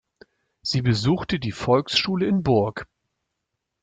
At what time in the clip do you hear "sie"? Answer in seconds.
0.63-0.81